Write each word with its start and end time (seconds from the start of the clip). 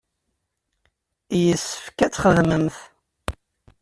Yessefk 1.43 1.97
ad 2.05 2.11
txedmemt. 2.13 2.77